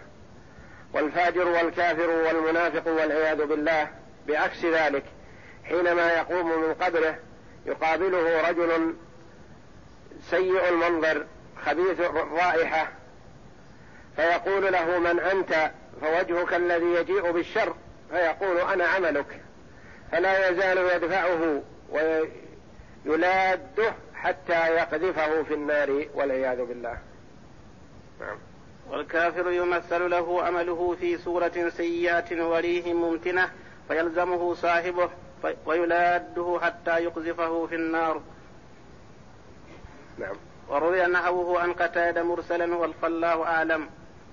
والفاجر 0.92 1.48
والكافر 1.48 2.10
والمنافق 2.10 2.88
والعياذ 2.88 3.46
بالله 3.46 3.88
بعكس 4.28 4.64
ذلك 4.64 5.04
حينما 5.64 6.12
يقوم 6.12 6.60
من 6.60 6.74
قبره 6.74 7.18
يقابله 7.66 8.48
رجل 8.48 8.94
سيء 10.30 10.68
المنظر 10.68 11.26
خبيث 11.66 12.00
الرائحة 12.00 12.92
فيقول 14.16 14.72
له 14.72 14.98
من 14.98 15.20
أنت؟ 15.20 15.70
فوجهك 16.00 16.54
الذي 16.54 16.86
يجيء 16.86 17.30
بالشر 17.30 17.74
فيقول 18.10 18.60
أنا 18.60 18.84
عملك. 18.84 19.40
فلا 20.12 20.48
يزال 20.48 20.78
يدفعه 20.78 21.62
ويلاده 23.06 23.94
حتى 24.14 24.74
يقذفه 24.74 25.42
في 25.42 25.54
النار 25.54 26.06
والعياذ 26.14 26.64
بالله. 26.64 26.98
نعم. 28.20 28.36
والكافر 28.90 29.50
يمثل 29.50 30.10
له 30.10 30.42
عمله 30.42 30.96
في 31.00 31.18
صورة 31.18 31.70
سيئة 31.76 32.44
وريه 32.44 32.94
ممتنة 32.94 33.50
فيلزمه 33.88 34.54
صاحبه 34.54 35.10
ويلاده 35.66 36.58
حتى 36.62 37.04
يقذفه 37.04 37.66
في 37.66 37.74
النار. 37.74 38.20
نعم. 40.18 40.36
وروي 40.68 41.06
نحوه 41.06 41.60
عن 41.60 41.72
قتادة 41.72 42.22
مرسلا 42.22 42.76
والفالله 42.76 43.42
أعلم 43.44 43.88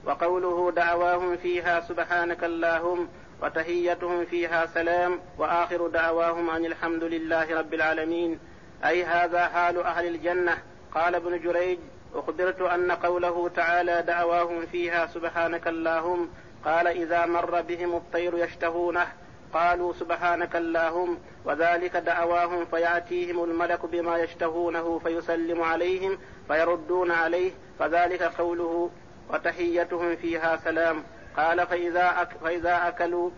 وقوله 0.06 0.72
دعواهم 0.72 1.38
فيها 1.38 1.82
سبحانك 1.82 2.44
اللهم 2.44 3.08
وتحيتهم 3.42 4.26
فيها 4.26 4.66
سلام 4.66 5.20
وآخر 5.38 5.88
دعواهم 5.88 6.50
أن 6.50 6.66
الحمد 6.66 7.04
لله 7.04 7.60
رب 7.60 7.74
العالمين. 7.74 8.40
أي 8.86 9.04
هذا 9.04 9.48
حال 9.48 9.78
أهل 9.84 10.08
الجنة. 10.08 10.58
قال 10.96 11.16
ابن 11.16 11.40
جريج 11.40 11.80
أخبرت 12.16 12.62
أن 12.62 12.92
قوله 12.92 13.50
تعالى 13.50 14.02
دعواهم 14.02 14.66
فيها 14.66 15.08
سبحانك 15.08 15.68
اللهم 15.68 16.30
قال 16.66 16.88
إذا 16.88 17.26
مر 17.26 17.62
بهم 17.62 17.96
الطير 17.96 18.38
يشتهونه. 18.38 19.08
قالوا 19.54 19.94
سبحانك 19.94 20.56
اللهم 20.56 21.18
وذلك 21.46 21.98
دعواهم 21.98 22.66
فيأتيهم 22.66 23.44
الملك 23.44 23.86
بما 23.86 24.18
يشتهونه 24.18 25.00
فيسلم 25.00 25.62
عليهم 25.62 26.18
فيردون 26.48 27.12
عليه 27.12 27.52
فذلك 27.80 28.24
قوله 28.24 28.90
وتحيتهم 29.30 30.16
فيها 30.16 30.58
سلام. 30.58 31.04
قال 31.38 31.68
فإذا, 31.68 32.22
أك 32.22 32.30
فإذا 32.44 32.88
أكلوا 32.88 33.30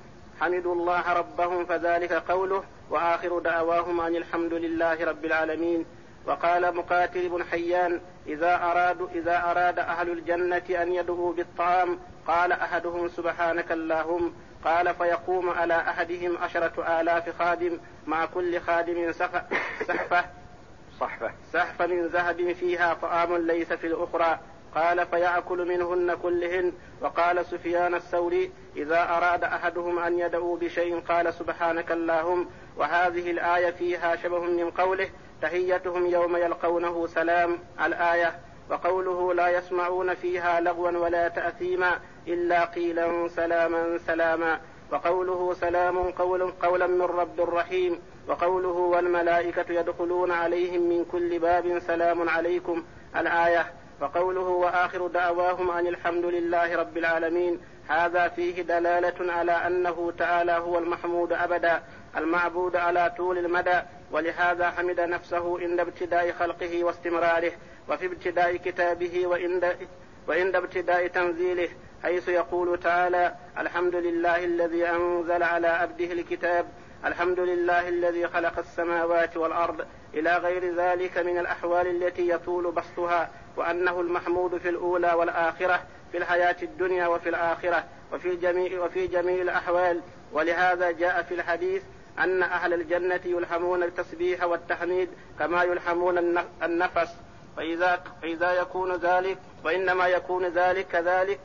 حمدوا 0.41 0.75
الله 0.75 1.13
ربهم 1.13 1.65
فذلك 1.65 2.13
قوله 2.13 2.63
وآخر 2.89 3.39
دعواهم 3.39 4.02
أن 4.02 4.15
الحمد 4.15 4.54
لله 4.54 5.06
رب 5.06 5.26
العالمين. 5.26 5.86
وقال 6.26 6.76
مقاتل 6.76 7.30
بن 7.30 7.43
حيان 7.43 8.02
إذا 8.28 8.56
أرادوا 8.56 9.08
إذا 9.15 9.38
أراد 9.52 9.80
أهل 9.80 10.10
الجنة 10.10 10.82
أن 10.82 10.93
يدعوا 10.93 11.34
بالطعام 11.34 12.00
قال 12.28 12.52
أحدهم 12.52 13.10
سبحانك 13.10 13.72
اللهم. 13.72 14.34
قال 14.65 14.96
فيقوم 14.96 15.50
على 15.50 15.76
أحدهم 15.76 16.38
عشرة 16.38 17.02
آلاف 17.02 17.38
خادم 17.39 17.80
مع 18.08 18.26
كل 18.26 18.60
خادم 18.60 19.12
سحفة 19.12 19.43
صحفة. 21.00 21.32
سحفة 21.54 21.88
من 21.88 22.08
ذهب 22.08 22.54
فيها 22.54 22.93
طعام 22.93 23.38
ليس 23.38 23.74
في 23.74 23.88
الأخرى. 23.88 24.39
قال 24.76 25.08
فيأكل 25.08 25.67
منهن 25.67 26.15
كلهن. 26.15 26.74
وقال 27.02 27.46
سفيان 27.46 27.96
الثوري 27.96 28.52
إذا 28.76 29.04
أراد 29.04 29.43
أحدهم 29.43 30.00
أن 30.00 30.19
يدعو 30.19 30.56
بشيء 30.56 31.00
قال 31.00 31.34
سبحانك 31.34 31.91
اللهم. 31.91 32.50
وهذه 32.77 33.31
الآية 33.31 33.71
فيها 33.71 34.15
شبه 34.15 34.39
من 34.39 34.71
قوله 34.71 35.09
تحيتهم 35.41 36.05
يوم 36.05 36.36
يلقونه 36.36 37.07
سلام 37.07 37.59
الآية 37.86 38.36
وقوله 38.69 39.33
لا 39.33 39.49
يسمعون 39.49 40.13
فيها 40.13 40.59
لغوا 40.59 40.91
ولا 40.91 41.27
تأثيما 41.27 41.99
إلا 42.27 42.65
قيلا 42.65 43.27
سلاما 43.27 43.97
سلاما 43.97 44.59
وقوله 44.91 45.53
سلام 45.53 46.12
قول 46.12 46.51
قولا 46.51 46.88
من 46.88 47.01
رب 47.01 47.39
رحيم 47.39 47.99
وقوله 48.27 48.67
والملائكة 48.67 49.73
يدخلون 49.73 50.31
عليهم 50.31 50.81
من 50.81 51.05
كل 51.05 51.39
باب 51.39 51.79
سلام 51.79 52.29
عليكم 52.29 52.83
الآية 53.17 53.65
وقوله 54.01 54.41
وآخر 54.41 55.07
دعواهم 55.07 55.71
أن 55.71 55.88
الحمد 55.88 56.25
لله 56.25 56.75
رب 56.75 56.97
العالمين 56.97 57.62
هذا 57.88 58.27
فيه 58.27 58.62
دلالة 58.62 59.33
على 59.33 59.51
أنه 59.51 60.13
تعالى 60.17 60.51
هو 60.51 60.77
المحمود 60.77 61.33
أبدا. 61.33 61.83
المعبود 62.17 62.76
على 62.76 63.13
طول 63.17 63.38
المدى 63.38 63.82
ولهذا 64.12 64.71
حمد 64.71 64.99
نفسه 64.99 65.60
عند 65.60 65.80
ابتداء 65.80 66.32
خلقه 66.32 66.84
واستمراره 66.84 67.52
وفي 67.89 68.06
ابتداء 68.06 68.56
كتابه 68.56 69.28
وعند 69.28 69.76
وعند 70.28 70.56
ابتداء 70.56 71.08
تنزيله 71.08 71.69
حيث 72.04 72.28
يقول 72.28 72.80
تعالى 72.80 73.36
الحمد 73.58 73.95
لله 73.95 74.43
الذي 74.43 74.89
أنزل 74.89 75.43
على 75.43 75.67
عبده 75.67 76.12
الكتاب 76.12 76.65
الحمد 77.06 77.39
لله 77.39 77.89
الذي 77.89 78.28
خلق 78.28 78.60
السماوات 78.60 79.38
والأرض 79.38 79.86
إلى 80.13 80.38
غير 80.38 80.76
ذلك 80.76 81.17
من 81.17 81.38
الأحوال 81.38 82.04
التي 82.04 82.30
يطول 82.30 82.71
بسطها 82.71 83.30
وأنه 83.58 84.02
المحمود 84.02 84.58
في 84.58 84.69
الأولى 84.69 85.13
والآخرة 85.13 85.84
في 86.12 86.17
الحياة 86.17 86.56
الدنيا 86.63 87.08
وفي 87.08 87.30
الآخرة 87.30 87.84
وفي 88.13 88.36
جميع 88.36 88.84
وفي 88.84 89.08
جميع 89.08 89.41
الأحوال 89.41 90.02
ولهذا 90.32 90.91
جاء 90.91 91.21
في 91.21 91.34
الحديث 91.34 91.84
أن 92.19 92.43
أهل 92.43 92.73
الجنة 92.73 93.19
يلهمون 93.26 93.84
التسبيح 93.84 94.43
والتحميد 94.43 95.10
كما 95.39 95.63
يلهمون 95.63 96.38
النفس 96.63 97.10
فإذا 97.58 98.04
فإذا 98.21 98.52
يكون 98.52 98.95
ذلك 98.95 99.38
وإنما 99.65 100.08
يكون 100.08 100.45
ذلك 100.45 100.88
كذلك 100.88 101.39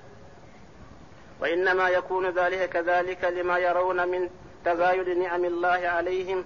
وإنما 1.41 1.89
يكون 1.89 2.31
ذلك 2.31 2.69
كذلك 2.69 3.25
لما 3.25 3.59
يرون 3.59 4.09
من 4.09 4.31
تزايد 4.65 5.09
نعم 5.09 5.45
الله 5.45 5.89
عليهم 5.89 6.45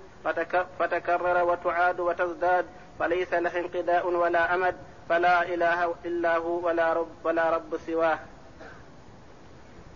فتكرر 0.78 1.44
وتعاد 1.44 2.00
وتزداد 2.00 2.66
فليس 2.98 3.34
له 3.34 3.60
انقضاء 3.60 4.06
ولا 4.06 4.54
أمد 4.54 4.76
فلا 5.08 5.42
إله 5.42 5.94
إلا 6.04 6.36
هو 6.36 6.66
ولا 6.66 6.92
رب 6.92 7.08
ولا 7.24 7.50
رب 7.50 7.76
سواه. 7.86 8.18